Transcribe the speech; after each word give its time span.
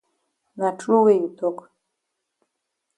Na 0.57 0.69
true 0.79 1.01
wey 1.05 1.19
you 1.21 1.29
tok. 1.39 1.57